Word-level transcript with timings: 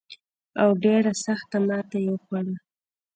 او 0.61 0.69
ډېره 0.83 1.11
سخته 1.25 1.57
ماته 1.67 1.97
یې 2.03 2.09
وخوړه. 2.13 2.55